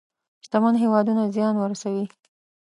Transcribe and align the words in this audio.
شتمن 0.45 0.75
هېوادونه 0.83 1.23
زيان 1.35 1.55
ورسوي. 1.57 2.05